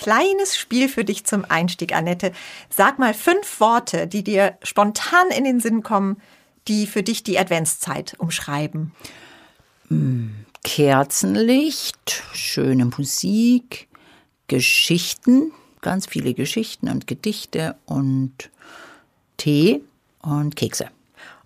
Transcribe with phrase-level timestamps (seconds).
[0.00, 2.32] kleines Spiel für dich zum Einstieg, Annette.
[2.70, 6.20] Sag mal fünf Worte, die dir spontan in den Sinn kommen,
[6.68, 8.92] die für dich die Adventszeit umschreiben.
[10.64, 13.88] Kerzenlicht, schöne Musik,
[14.46, 18.50] Geschichten, ganz viele Geschichten und Gedichte und
[19.36, 19.82] Tee
[20.22, 20.90] und Kekse.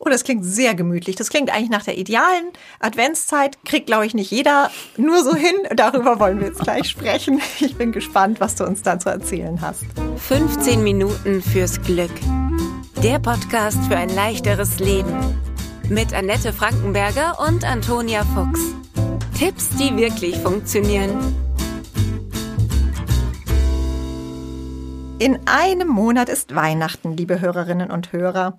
[0.05, 1.17] Oh, das klingt sehr gemütlich.
[1.17, 3.65] Das klingt eigentlich nach der idealen Adventszeit.
[3.65, 5.55] Kriegt, glaube ich, nicht jeder nur so hin.
[5.75, 7.41] Darüber wollen wir jetzt gleich sprechen.
[7.61, 9.85] Ich bin gespannt, was du uns da zu erzählen hast.
[10.17, 12.11] 15 Minuten fürs Glück.
[13.03, 15.15] Der Podcast für ein leichteres Leben.
[15.89, 18.61] Mit Annette Frankenberger und Antonia Fuchs.
[19.39, 21.19] Tipps, die wirklich funktionieren.
[25.19, 28.59] In einem Monat ist Weihnachten, liebe Hörerinnen und Hörer.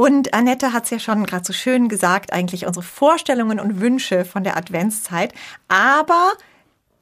[0.00, 4.24] Und Annette hat es ja schon gerade so schön gesagt, eigentlich unsere Vorstellungen und Wünsche
[4.24, 5.34] von der Adventszeit.
[5.68, 6.32] Aber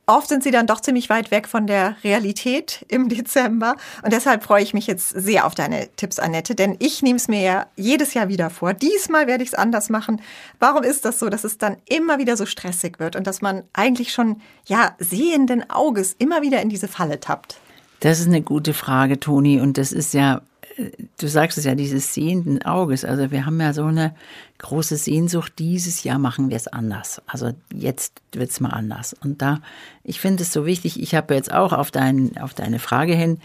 [0.07, 3.77] oft sind sie dann doch ziemlich weit weg von der Realität im Dezember.
[4.03, 7.29] Und deshalb freue ich mich jetzt sehr auf deine Tipps, Annette, denn ich nehme es
[7.29, 8.75] mir ja jedes Jahr wieder vor.
[8.75, 10.21] Diesmal werde ich es anders machen.
[10.59, 13.63] Warum ist das so, dass es dann immer wieder so stressig wird und dass man
[13.75, 17.61] eigentlich schon, ja, sehenden Auges immer wieder in diese Falle tappt?
[18.01, 19.61] Das ist eine gute Frage, Toni.
[19.61, 20.43] Und das ist ja
[21.19, 23.05] du sagst es ja, dieses sehenden Auges.
[23.05, 24.15] Also wir haben ja so eine
[24.59, 25.55] große Sehnsucht.
[25.59, 27.21] Dieses Jahr machen wir es anders.
[27.27, 29.15] Also jetzt wird es mal anders.
[29.15, 29.61] Und da,
[30.05, 31.01] ich finde es so wichtig.
[31.01, 33.39] Ich habe jetzt auch auf, dein, auf deine Frage hin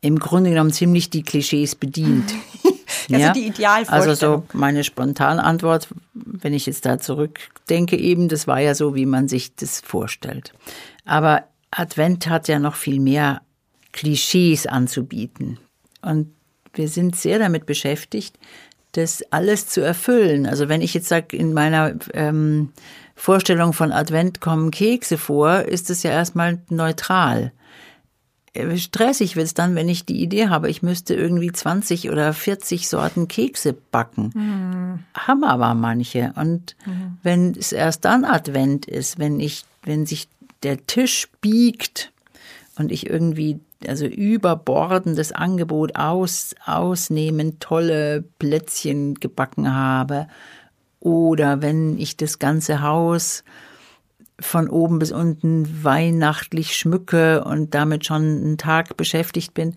[0.00, 2.34] im Grunde genommen ziemlich die Klischees bedient.
[3.10, 3.32] also ja?
[3.32, 4.08] die Idealvorstellung.
[4.08, 8.96] Also so meine spontane Antwort, wenn ich jetzt da zurückdenke, eben, das war ja so,
[8.96, 10.52] wie man sich das vorstellt.
[11.04, 13.42] Aber Advent hat ja noch viel mehr
[13.92, 15.58] Klischees anzubieten.
[16.02, 16.32] Und
[16.74, 18.38] wir sind sehr damit beschäftigt,
[18.92, 20.46] das alles zu erfüllen.
[20.46, 22.72] Also wenn ich jetzt sage, in meiner ähm,
[23.14, 27.52] Vorstellung von Advent kommen Kekse vor, ist es ja erstmal neutral.
[28.52, 32.34] Äh, stressig wird es dann, wenn ich die Idee habe, ich müsste irgendwie 20 oder
[32.34, 34.30] 40 Sorten Kekse backen.
[34.34, 34.98] Mhm.
[35.14, 36.32] Haben aber manche.
[36.36, 37.18] Und mhm.
[37.22, 40.28] wenn es erst dann Advent ist, wenn ich, wenn sich
[40.62, 42.12] der Tisch biegt
[42.78, 50.28] und ich irgendwie also überbordendes Angebot aus, ausnehmen, tolle Plätzchen gebacken habe.
[51.00, 53.44] Oder wenn ich das ganze Haus
[54.38, 59.74] von oben bis unten weihnachtlich schmücke und damit schon einen Tag beschäftigt bin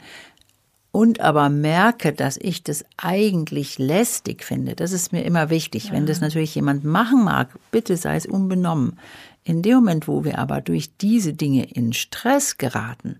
[0.95, 4.75] und aber merke, dass ich das eigentlich lästig finde.
[4.75, 5.87] Das ist mir immer wichtig.
[5.87, 5.91] Ja.
[5.91, 8.97] Wenn das natürlich jemand machen mag, bitte sei es unbenommen.
[9.43, 13.19] In dem Moment, wo wir aber durch diese Dinge in Stress geraten,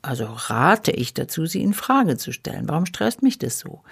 [0.00, 2.70] also rate ich dazu, sie in Frage zu stellen.
[2.70, 3.82] Warum stresst mich das so?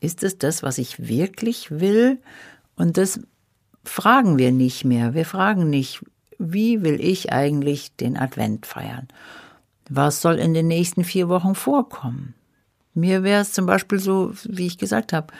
[0.00, 2.22] Ist es das, was ich wirklich will?
[2.74, 3.20] Und das
[3.84, 5.12] fragen wir nicht mehr.
[5.12, 6.00] Wir fragen nicht,
[6.38, 9.08] wie will ich eigentlich den Advent feiern?
[9.90, 12.32] Was soll in den nächsten vier Wochen vorkommen?
[12.96, 15.32] Mir wäre es zum Beispiel so, wie ich gesagt habe,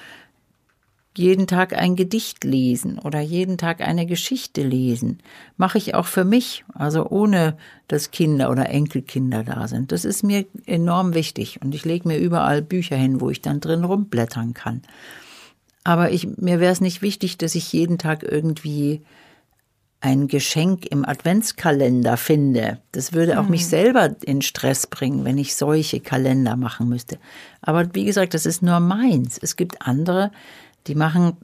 [1.17, 5.21] jeden Tag ein Gedicht lesen oder jeden Tag eine Geschichte lesen.
[5.57, 7.57] Mache ich auch für mich, also ohne
[7.89, 9.91] dass Kinder oder Enkelkinder da sind.
[9.93, 13.61] Das ist mir enorm wichtig und ich lege mir überall Bücher hin, wo ich dann
[13.61, 14.83] drin rumblättern kann.
[15.83, 19.01] Aber ich, mir wäre es nicht wichtig, dass ich jeden Tag irgendwie
[20.07, 22.79] ein Geschenk im Adventskalender finde.
[22.93, 23.51] Das würde auch mhm.
[23.51, 27.19] mich selber in Stress bringen, wenn ich solche Kalender machen müsste.
[27.61, 29.37] Aber wie gesagt, das ist nur meins.
[29.37, 30.31] Es gibt andere,
[30.87, 31.37] die machen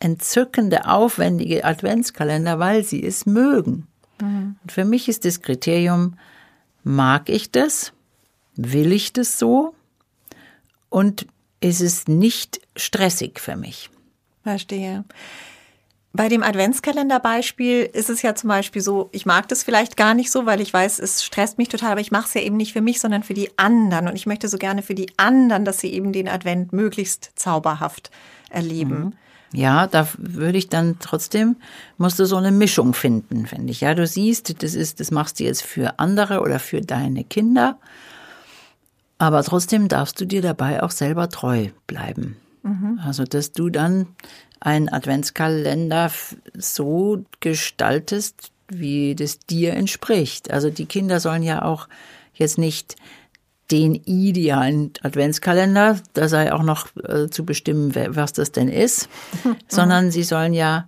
[0.00, 3.86] entzückende, aufwendige Adventskalender, weil sie es mögen.
[4.22, 4.56] Mhm.
[4.62, 6.16] Und für mich ist das Kriterium,
[6.84, 7.92] mag ich das?
[8.54, 9.74] Will ich das so?
[10.88, 11.26] Und
[11.60, 13.90] ist es nicht stressig für mich?
[14.42, 15.04] Verstehe.
[16.16, 20.30] Bei dem Adventskalenderbeispiel ist es ja zum Beispiel so, ich mag das vielleicht gar nicht
[20.30, 22.72] so, weil ich weiß, es stresst mich total, aber ich mache es ja eben nicht
[22.72, 24.08] für mich, sondern für die anderen.
[24.08, 28.10] Und ich möchte so gerne für die anderen, dass sie eben den Advent möglichst zauberhaft
[28.48, 28.98] erleben.
[28.98, 29.12] Mhm.
[29.52, 31.56] Ja, da würde ich dann trotzdem,
[31.98, 33.82] musst du so eine Mischung finden, finde ich.
[33.82, 37.78] Ja, du siehst, das ist, das machst du jetzt für andere oder für deine Kinder.
[39.18, 42.36] Aber trotzdem darfst du dir dabei auch selber treu bleiben.
[42.62, 43.00] Mhm.
[43.04, 44.08] Also, dass du dann
[44.60, 46.10] einen Adventskalender
[46.54, 50.50] so gestaltest, wie das dir entspricht.
[50.50, 51.88] Also die Kinder sollen ja auch
[52.34, 52.96] jetzt nicht
[53.70, 59.08] den idealen Adventskalender, da sei auch noch äh, zu bestimmen, was das denn ist,
[59.68, 60.86] sondern sie sollen ja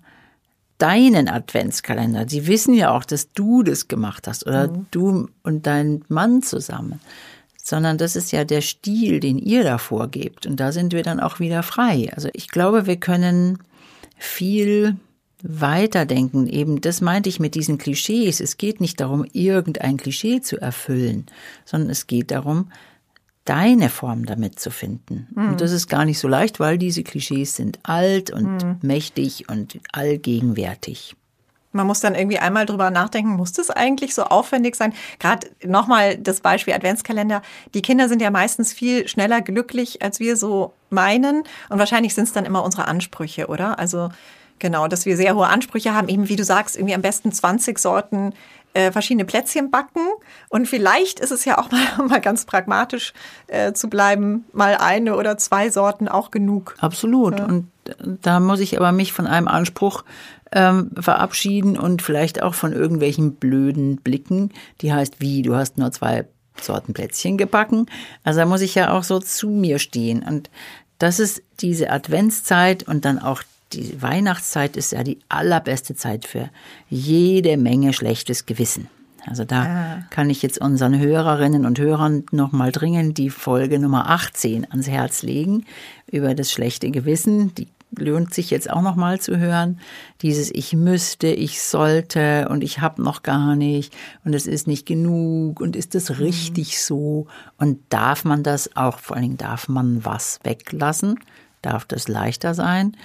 [0.78, 4.86] deinen Adventskalender, sie wissen ja auch, dass du das gemacht hast oder mhm.
[4.92, 7.00] du und dein Mann zusammen,
[7.68, 11.20] sondern das ist ja der Stil, den ihr da vorgebt und da sind wir dann
[11.20, 12.10] auch wieder frei.
[12.16, 13.58] Also ich glaube, wir können
[14.16, 14.96] viel
[15.42, 16.46] weiterdenken.
[16.46, 18.40] Eben, das meinte ich mit diesen Klischees.
[18.40, 21.26] Es geht nicht darum, irgendein Klischee zu erfüllen,
[21.66, 22.72] sondern es geht darum,
[23.44, 25.28] deine Form damit zu finden.
[25.34, 25.50] Mhm.
[25.50, 28.78] Und das ist gar nicht so leicht, weil diese Klischees sind alt und mhm.
[28.80, 31.16] mächtig und allgegenwärtig.
[31.72, 34.94] Man muss dann irgendwie einmal drüber nachdenken, muss das eigentlich so aufwendig sein?
[35.18, 37.42] Gerade nochmal das Beispiel Adventskalender.
[37.74, 41.42] Die Kinder sind ja meistens viel schneller glücklich, als wir so meinen.
[41.68, 43.78] Und wahrscheinlich sind es dann immer unsere Ansprüche, oder?
[43.78, 44.10] Also
[44.58, 47.78] genau, dass wir sehr hohe Ansprüche haben, eben wie du sagst, irgendwie am besten 20
[47.78, 48.32] Sorten
[48.74, 50.06] äh, verschiedene Plätzchen backen.
[50.48, 53.12] Und vielleicht ist es ja auch mal, mal ganz pragmatisch
[53.46, 56.76] äh, zu bleiben, mal eine oder zwei Sorten auch genug.
[56.80, 57.38] Absolut.
[57.38, 57.44] Ja.
[57.46, 57.70] Und
[58.22, 60.04] da muss ich aber mich von einem Anspruch
[60.52, 65.92] ähm, verabschieden und vielleicht auch von irgendwelchen blöden Blicken, die heißt, wie, du hast nur
[65.92, 66.26] zwei
[66.60, 67.86] Sorten Plätzchen gebacken.
[68.24, 70.22] Also da muss ich ja auch so zu mir stehen.
[70.22, 70.50] Und
[70.98, 73.42] das ist diese Adventszeit und dann auch
[73.72, 76.48] die Weihnachtszeit ist ja die allerbeste Zeit für
[76.88, 78.88] jede Menge schlechtes Gewissen.
[79.26, 80.06] Also da ah.
[80.10, 85.22] kann ich jetzt unseren Hörerinnen und Hörern nochmal dringend die Folge Nummer 18 ans Herz
[85.22, 85.64] legen
[86.10, 87.54] über das schlechte Gewissen.
[87.54, 89.80] Die lohnt sich jetzt auch noch mal zu hören.
[90.22, 93.94] Dieses ich müsste, ich sollte und ich habe noch gar nicht
[94.24, 96.16] und es ist nicht genug und ist das mhm.
[96.16, 97.26] richtig so
[97.56, 101.18] und darf man das auch vor allen Dingen darf man was weglassen?
[101.62, 102.96] Darf das leichter sein?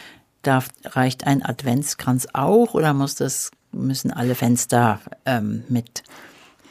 [0.42, 6.04] Darf reicht ein Adventskranz auch oder muss das müssen alle Fenster ähm, mit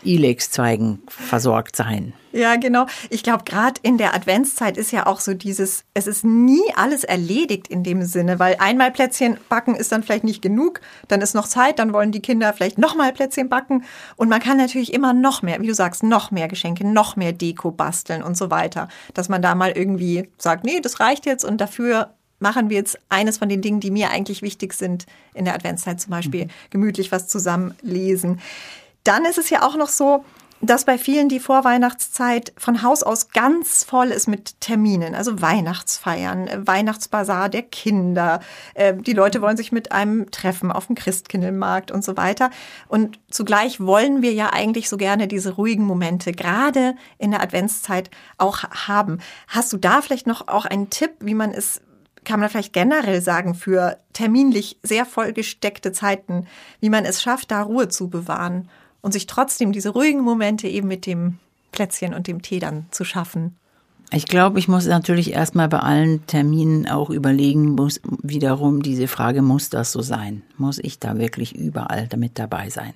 [0.04, 2.12] Ilex-Zweigen versorgt sein.
[2.32, 2.86] Ja, genau.
[3.10, 7.04] Ich glaube, gerade in der Adventszeit ist ja auch so dieses, es ist nie alles
[7.04, 11.34] erledigt in dem Sinne, weil einmal Plätzchen backen ist dann vielleicht nicht genug, dann ist
[11.34, 13.84] noch Zeit, dann wollen die Kinder vielleicht nochmal Plätzchen backen
[14.16, 17.34] und man kann natürlich immer noch mehr, wie du sagst, noch mehr Geschenke, noch mehr
[17.34, 21.44] Deko basteln und so weiter, dass man da mal irgendwie sagt, nee, das reicht jetzt
[21.44, 25.44] und dafür machen wir jetzt eines von den Dingen, die mir eigentlich wichtig sind in
[25.44, 26.50] der Adventszeit, zum Beispiel mhm.
[26.70, 28.40] gemütlich was zusammen lesen.
[29.04, 30.24] Dann ist es ja auch noch so,
[30.62, 36.46] dass bei vielen die Vorweihnachtszeit von Haus aus ganz voll ist mit Terminen, also Weihnachtsfeiern,
[36.46, 38.40] äh, Weihnachtsbazar der Kinder.
[38.74, 42.50] Äh, die Leute wollen sich mit einem treffen auf dem Christkindlmarkt und so weiter.
[42.86, 48.10] Und zugleich wollen wir ja eigentlich so gerne diese ruhigen Momente gerade in der Adventszeit
[48.38, 49.18] auch haben.
[49.48, 51.80] Hast du da vielleicht noch auch einen Tipp, wie man es
[52.24, 56.46] kann man vielleicht generell sagen, für terminlich sehr vollgesteckte Zeiten,
[56.78, 58.68] wie man es schafft, da Ruhe zu bewahren
[59.02, 61.38] und sich trotzdem diese ruhigen Momente eben mit dem
[61.72, 63.56] Plätzchen und dem Tee dann zu schaffen.
[64.14, 69.40] Ich glaube, ich muss natürlich erstmal bei allen Terminen auch überlegen, muss wiederum diese Frage,
[69.40, 70.42] muss das so sein?
[70.58, 72.92] Muss ich da wirklich überall damit dabei sein?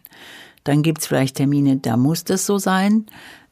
[0.64, 3.06] Dann gibt's vielleicht Termine, da muss das so sein.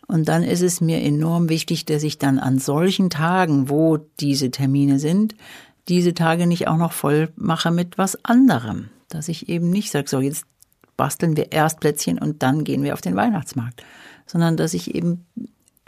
[0.06, 4.50] Und dann ist es mir enorm wichtig, dass ich dann an solchen Tagen, wo diese
[4.50, 5.34] Termine sind,
[5.88, 8.90] diese Tage nicht auch noch voll mache mit was anderem.
[9.08, 10.44] Dass ich eben nicht sage, so jetzt
[10.96, 13.82] basteln wir erst Plätzchen und dann gehen wir auf den Weihnachtsmarkt,
[14.26, 15.26] sondern dass ich eben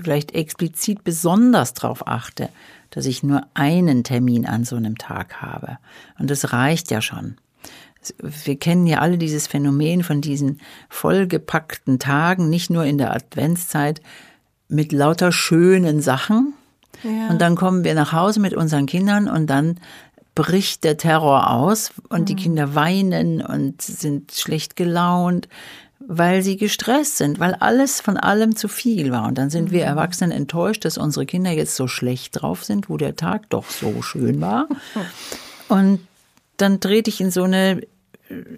[0.00, 2.49] vielleicht explizit besonders darauf achte,
[2.91, 5.79] dass ich nur einen Termin an so einem Tag habe.
[6.19, 7.37] Und das reicht ja schon.
[8.20, 14.00] Wir kennen ja alle dieses Phänomen von diesen vollgepackten Tagen, nicht nur in der Adventszeit,
[14.69, 16.55] mit lauter schönen Sachen.
[17.02, 17.29] Ja.
[17.29, 19.81] Und dann kommen wir nach Hause mit unseren Kindern und dann
[20.37, 22.25] bricht der Terror aus und mhm.
[22.27, 25.49] die Kinder weinen und sind schlecht gelaunt,
[25.99, 29.27] weil sie gestresst sind, weil alles von allem zu viel war.
[29.27, 29.73] Und dann sind mhm.
[29.73, 33.69] wir Erwachsenen enttäuscht, dass unsere Kinder jetzt so schlecht drauf sind, wo der Tag doch
[33.69, 34.69] so schön war.
[35.69, 36.07] Und
[36.59, 37.81] dann trete ich in so eine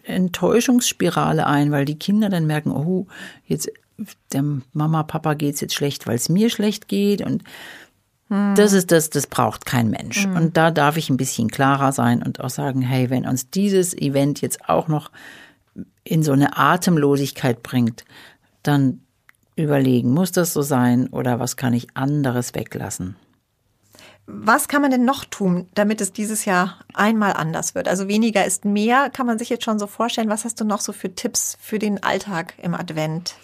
[0.03, 3.07] Enttäuschungsspirale ein, weil die Kinder dann merken, oh,
[3.47, 3.71] jetzt
[4.33, 7.43] der Mama, Papa geht's jetzt schlecht, weil es mir schlecht geht und
[8.29, 8.55] hm.
[8.55, 10.25] Das ist das, das braucht kein Mensch.
[10.25, 10.37] Hm.
[10.37, 13.97] Und da darf ich ein bisschen klarer sein und auch sagen, hey, wenn uns dieses
[13.97, 15.11] Event jetzt auch noch
[16.05, 18.05] in so eine Atemlosigkeit bringt,
[18.63, 19.01] dann
[19.57, 23.17] überlegen, muss das so sein oder was kann ich anderes weglassen?
[24.31, 27.89] Was kann man denn noch tun, damit es dieses Jahr einmal anders wird?
[27.89, 30.29] Also weniger ist mehr, kann man sich jetzt schon so vorstellen.
[30.29, 33.37] Was hast du noch so für Tipps für den Alltag im Advent?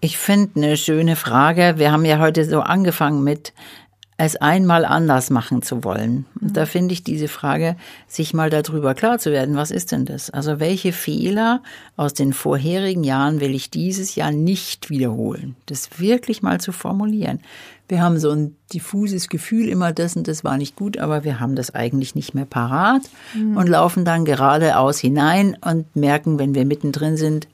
[0.00, 1.74] Ich finde eine schöne Frage.
[1.78, 3.52] Wir haben ja heute so angefangen mit,
[4.16, 6.24] es einmal anders machen zu wollen.
[6.40, 10.04] Und da finde ich diese Frage, sich mal darüber klar zu werden, was ist denn
[10.04, 10.30] das?
[10.30, 11.62] Also welche Fehler
[11.96, 15.56] aus den vorherigen Jahren will ich dieses Jahr nicht wiederholen?
[15.66, 17.40] Das wirklich mal zu formulieren.
[17.88, 21.56] Wir haben so ein diffuses Gefühl immer dessen, das war nicht gut, aber wir haben
[21.56, 23.02] das eigentlich nicht mehr parat
[23.34, 23.56] mhm.
[23.56, 27.48] und laufen dann geradeaus hinein und merken, wenn wir mittendrin sind,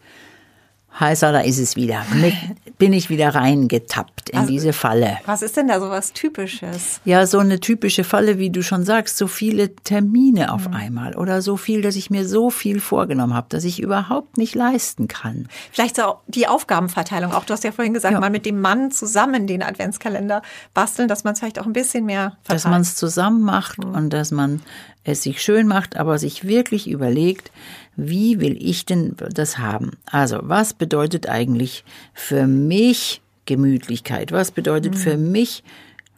[0.98, 2.02] Heißer, da ist es wieder.
[2.14, 2.34] Mit,
[2.78, 5.18] bin ich wieder reingetappt in Also- diese Falle.
[5.26, 7.00] Was ist denn da so was Typisches?
[7.04, 11.42] Ja, so eine typische Falle, wie du schon sagst, so viele Termine auf einmal oder
[11.42, 15.48] so viel, dass ich mir so viel vorgenommen habe, dass ich überhaupt nicht leisten kann.
[15.72, 17.32] Vielleicht so die Aufgabenverteilung.
[17.32, 18.20] Auch du hast ja vorhin gesagt, Ja.
[18.20, 20.42] mal mit dem Mann zusammen den Adventskalender
[20.74, 22.64] basteln, dass man es vielleicht auch ein bisschen mehr verteilt.
[22.64, 24.60] Dass man es zusammen macht und dass man
[25.04, 27.50] es sich schön macht, aber sich wirklich überlegt,
[27.96, 29.92] wie will ich denn das haben?
[30.06, 34.32] Also, was bedeutet eigentlich für mich Gemütlichkeit?
[34.32, 35.64] Was bedeutet für mich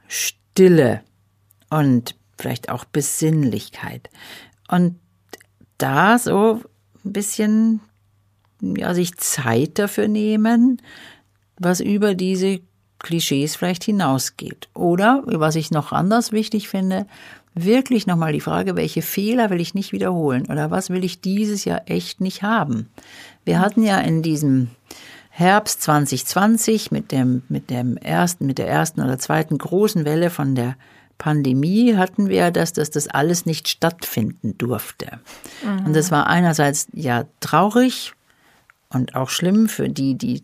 [0.08, 1.00] Stille
[1.70, 4.10] und vielleicht auch Besinnlichkeit?
[4.68, 4.98] Und
[5.78, 6.60] da so
[7.04, 7.80] ein bisschen,
[8.60, 10.80] ja, sich Zeit dafür nehmen,
[11.58, 12.60] was über diese
[12.98, 14.68] Klischees vielleicht hinausgeht.
[14.74, 17.06] Oder, was ich noch anders wichtig finde,
[17.54, 21.64] wirklich nochmal die Frage, welche Fehler will ich nicht wiederholen oder was will ich dieses
[21.64, 22.88] Jahr echt nicht haben?
[23.44, 24.68] Wir hatten ja in diesem
[25.30, 30.54] Herbst 2020 mit dem, mit dem ersten, mit der ersten oder zweiten großen Welle von
[30.54, 30.76] der
[31.18, 35.20] Pandemie hatten wir das, dass das alles nicht stattfinden durfte.
[35.86, 38.12] Und das war einerseits ja traurig
[38.88, 40.42] und auch schlimm für die, die,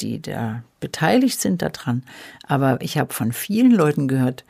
[0.00, 2.04] die da beteiligt sind daran.
[2.46, 4.44] Aber ich habe von vielen Leuten gehört,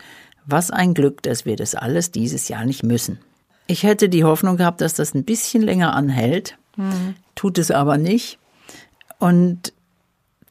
[0.46, 3.18] was ein Glück, dass wir das alles dieses Jahr nicht müssen.
[3.66, 6.58] Ich hätte die Hoffnung gehabt, dass das ein bisschen länger anhält,
[7.34, 8.38] tut es aber nicht.
[9.18, 9.72] Und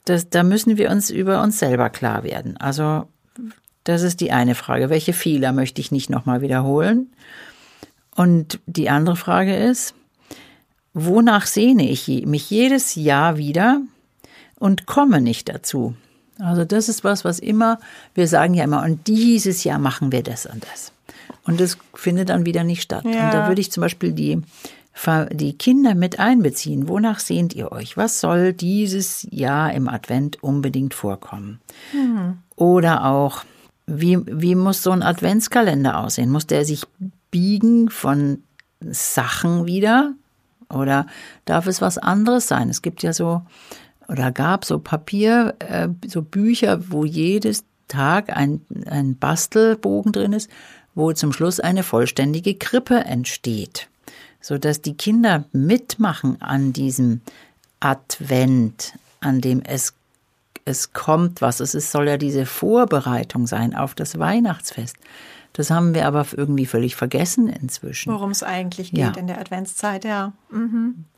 [0.05, 2.57] das, da müssen wir uns über uns selber klar werden.
[2.57, 3.07] Also
[3.83, 4.89] das ist die eine Frage.
[4.89, 7.12] Welche Fehler möchte ich nicht nochmal wiederholen?
[8.15, 9.93] Und die andere Frage ist,
[10.93, 13.81] wonach sehne ich mich jedes Jahr wieder
[14.59, 15.95] und komme nicht dazu?
[16.39, 17.79] Also das ist was, was immer,
[18.15, 20.91] wir sagen ja immer, und dieses Jahr machen wir das und das.
[21.45, 23.05] Und das findet dann wieder nicht statt.
[23.05, 23.25] Ja.
[23.25, 24.41] Und da würde ich zum Beispiel die,
[25.31, 26.87] die Kinder mit einbeziehen.
[26.87, 27.97] Wonach sehnt ihr euch?
[27.97, 31.59] Was soll dieses Jahr im Advent unbedingt vorkommen?
[32.55, 33.43] Oder auch,
[33.85, 36.29] wie, wie muss so ein Adventskalender aussehen?
[36.29, 36.83] Muss der sich
[37.31, 38.43] biegen von
[38.79, 40.13] Sachen wieder?
[40.69, 41.07] Oder
[41.45, 42.69] darf es was anderes sein?
[42.69, 43.41] Es gibt ja so,
[44.13, 50.51] oder gab so Papier, äh, so Bücher, wo jedes Tag ein, ein Bastelbogen drin ist,
[50.93, 53.89] wo zum Schluss eine vollständige Krippe entsteht.
[54.39, 57.22] Sodass die Kinder mitmachen an diesem
[57.79, 59.96] Advent, an dem es
[60.65, 61.60] es kommt was.
[61.60, 64.96] Es ist, soll ja diese Vorbereitung sein auf das Weihnachtsfest.
[65.53, 68.12] Das haben wir aber irgendwie völlig vergessen inzwischen.
[68.12, 69.12] Worum es eigentlich geht Ja.
[69.12, 70.33] in der Adventszeit, ja.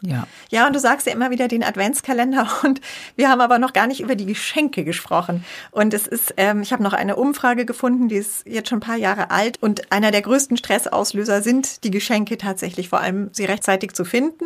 [0.01, 0.27] Ja.
[0.49, 2.81] Ja, und du sagst ja immer wieder den Adventskalender und
[3.15, 5.43] wir haben aber noch gar nicht über die Geschenke gesprochen.
[5.71, 8.81] Und es ist, ähm, ich habe noch eine Umfrage gefunden, die ist jetzt schon ein
[8.81, 13.45] paar Jahre alt und einer der größten Stressauslöser sind die Geschenke tatsächlich, vor allem sie
[13.45, 14.45] rechtzeitig zu finden.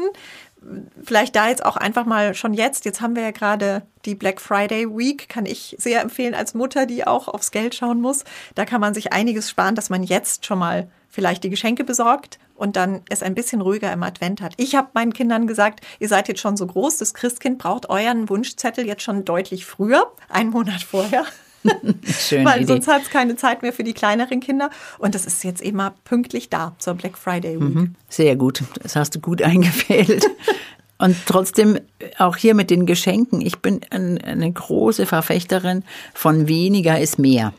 [1.04, 2.86] Vielleicht da jetzt auch einfach mal schon jetzt.
[2.86, 6.86] Jetzt haben wir ja gerade die Black Friday Week, kann ich sehr empfehlen als Mutter,
[6.86, 8.24] die auch aufs Geld schauen muss.
[8.56, 12.40] Da kann man sich einiges sparen, dass man jetzt schon mal vielleicht die Geschenke besorgt
[12.56, 14.54] und dann es ein bisschen ruhiger im Advent hat.
[14.58, 18.30] Ich habe meinen Kindern gesagt, ihr seid jetzt schon so groß, das Christkind braucht euren
[18.30, 21.26] Wunschzettel jetzt schon deutlich früher, einen Monat vorher.
[22.06, 22.68] Schöne Weil Idee.
[22.68, 24.70] sonst hat es keine Zeit mehr für die kleineren Kinder.
[24.98, 27.90] Und das ist jetzt immer pünktlich da zur Black Friday Week.
[28.08, 28.64] Sehr gut.
[28.82, 30.26] Das hast du gut eingefehlt.
[30.98, 31.80] Und trotzdem
[32.18, 33.42] auch hier mit den Geschenken.
[33.42, 37.54] Ich bin ein, eine große Verfechterin von weniger ist mehr.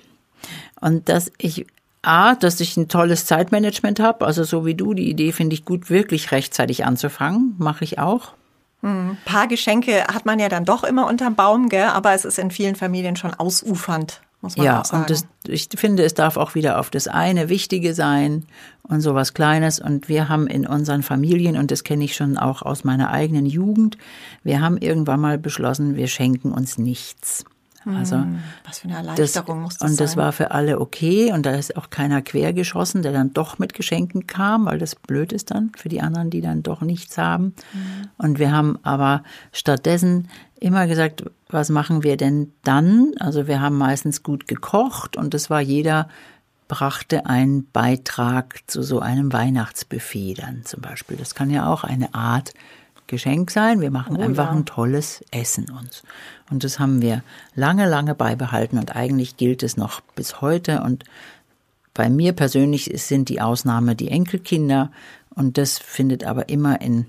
[0.81, 1.67] Und dass ich
[2.03, 5.67] A, dass ich ein tolles Zeitmanagement habe, also so wie du, die Idee finde ich
[5.67, 8.33] gut, wirklich rechtzeitig anzufangen, mache ich auch.
[8.83, 11.85] Ein paar Geschenke hat man ja dann doch immer unterm Baum, gell?
[11.89, 15.03] aber es ist in vielen Familien schon ausufernd, muss man Ja, auch sagen.
[15.03, 18.47] und das, ich finde, es darf auch wieder auf das eine Wichtige sein
[18.83, 19.81] und sowas Kleines.
[19.81, 23.45] Und wir haben in unseren Familien, und das kenne ich schon auch aus meiner eigenen
[23.45, 23.99] Jugend,
[24.45, 27.45] wir haben irgendwann mal beschlossen, wir schenken uns nichts.
[27.87, 28.25] Also
[28.67, 30.19] Was für eine das, Erleichterung muss das und das sein.
[30.19, 34.27] war für alle okay und da ist auch keiner quergeschossen, der dann doch mit Geschenken
[34.27, 37.55] kam, weil das blöd ist dann für die anderen, die dann doch nichts haben.
[37.73, 38.09] Mhm.
[38.19, 39.23] Und wir haben aber
[39.53, 43.13] stattdessen immer gesagt, was machen wir denn dann?
[43.19, 46.09] Also wir haben meistens gut gekocht und es war jeder
[46.69, 51.17] brachte einen Beitrag zu so einem Weihnachtsbuffet dann zum Beispiel.
[51.17, 52.53] Das kann ja auch eine Art
[53.11, 53.81] Geschenk sein.
[53.81, 54.53] Wir machen Oh einfach ja.
[54.53, 56.03] ein tolles Essen uns.
[56.51, 57.23] Und das haben wir
[57.55, 60.81] lange, lange beibehalten und eigentlich gilt es noch bis heute.
[60.83, 61.05] Und
[61.93, 64.91] bei mir persönlich sind die Ausnahme die Enkelkinder
[65.35, 67.07] und das findet aber immer in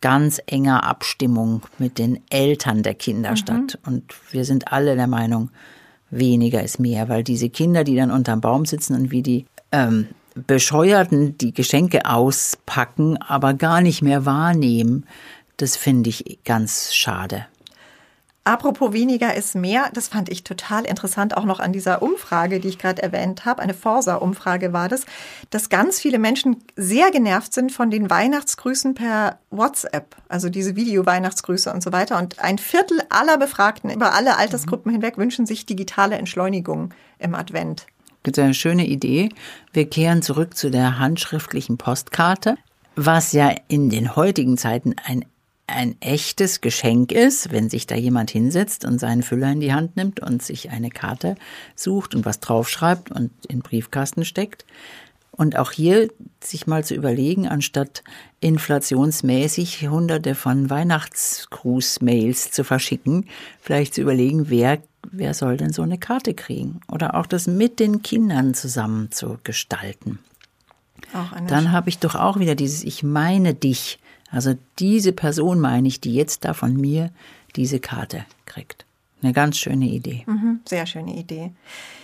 [0.00, 3.78] ganz enger Abstimmung mit den Eltern der Kinder statt.
[3.84, 5.50] Und wir sind alle der Meinung,
[6.10, 10.08] weniger ist mehr, weil diese Kinder, die dann unterm Baum sitzen und wie die ähm,
[10.46, 15.04] Bescheuerten die Geschenke auspacken, aber gar nicht mehr wahrnehmen,
[15.58, 17.46] das finde ich ganz schade.
[18.48, 22.68] Apropos weniger ist mehr, das fand ich total interessant, auch noch an dieser Umfrage, die
[22.68, 25.04] ich gerade erwähnt habe, eine Forsa-Umfrage war das,
[25.50, 31.70] dass ganz viele Menschen sehr genervt sind von den Weihnachtsgrüßen per WhatsApp, also diese Video-Weihnachtsgrüße
[31.70, 32.16] und so weiter.
[32.16, 37.86] Und ein Viertel aller Befragten über alle Altersgruppen hinweg wünschen sich digitale Entschleunigung im Advent.
[38.22, 39.28] Das ist eine schöne Idee.
[39.74, 42.56] Wir kehren zurück zu der handschriftlichen Postkarte,
[42.96, 45.26] was ja in den heutigen Zeiten ein
[45.68, 49.96] ein echtes Geschenk ist, wenn sich da jemand hinsetzt und seinen Füller in die Hand
[49.96, 51.36] nimmt und sich eine Karte
[51.76, 54.64] sucht und was draufschreibt und in den Briefkasten steckt.
[55.30, 56.08] Und auch hier
[56.42, 58.02] sich mal zu überlegen, anstatt
[58.40, 63.26] inflationsmäßig hunderte von Weihnachtsgruß-Mails zu verschicken,
[63.60, 64.78] vielleicht zu überlegen, wer,
[65.12, 66.80] wer soll denn so eine Karte kriegen?
[66.90, 70.18] Oder auch das mit den Kindern zusammen zu gestalten.
[71.46, 76.00] Dann habe ich doch auch wieder dieses Ich meine dich also diese Person meine ich,
[76.00, 77.10] die jetzt da von mir
[77.56, 78.84] diese Karte kriegt.
[79.22, 80.22] Eine ganz schöne Idee.
[80.26, 81.52] Mhm, sehr schöne Idee.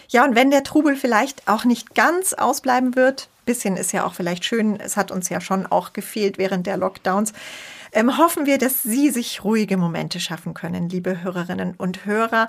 [0.08, 4.14] Ja, und wenn der Trubel vielleicht auch nicht ganz ausbleiben wird, bisschen ist ja auch
[4.14, 7.32] vielleicht schön, es hat uns ja schon auch gefehlt während der Lockdowns,
[7.94, 12.48] ähm, hoffen wir, dass Sie sich ruhige Momente schaffen können, liebe Hörerinnen und Hörer.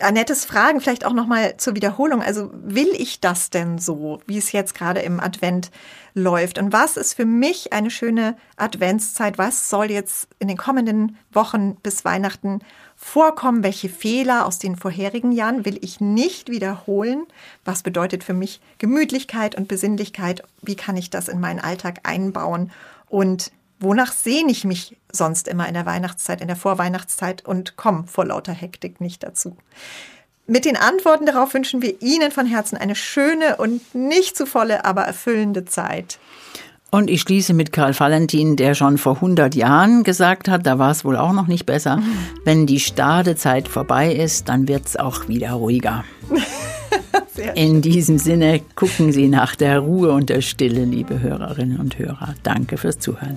[0.00, 2.22] Annettes Fragen vielleicht auch nochmal zur Wiederholung.
[2.22, 5.70] Also will ich das denn so, wie es jetzt gerade im Advent
[6.14, 6.58] läuft?
[6.58, 9.36] Und was ist für mich eine schöne Adventszeit?
[9.36, 12.60] Was soll jetzt in den kommenden Wochen bis Weihnachten
[12.96, 13.62] vorkommen?
[13.62, 17.26] Welche Fehler aus den vorherigen Jahren will ich nicht wiederholen?
[17.66, 20.42] Was bedeutet für mich Gemütlichkeit und Besinnlichkeit?
[20.62, 22.72] Wie kann ich das in meinen Alltag einbauen?
[23.08, 28.04] Und wonach sehne ich mich sonst immer in der Weihnachtszeit, in der Vorweihnachtszeit und komme
[28.06, 29.56] vor lauter Hektik nicht dazu.
[30.46, 34.84] Mit den Antworten darauf wünschen wir Ihnen von Herzen eine schöne und nicht zu volle,
[34.84, 36.18] aber erfüllende Zeit.
[36.90, 40.92] Und ich schließe mit Karl Valentin, der schon vor 100 Jahren gesagt hat, da war
[40.92, 42.00] es wohl auch noch nicht besser,
[42.44, 46.04] wenn die Stadezeit vorbei ist, dann wird es auch wieder ruhiger.
[47.54, 52.34] In diesem Sinne gucken Sie nach der Ruhe und der Stille, liebe Hörerinnen und Hörer.
[52.42, 53.36] Danke fürs Zuhören.